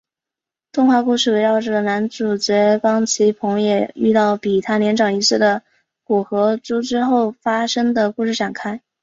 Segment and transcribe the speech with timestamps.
[0.71, 5.61] 动画故事围绕着男主角冈崎朋也遇到比他年长一岁的
[6.03, 8.81] 古河渚之后发生的故事展开。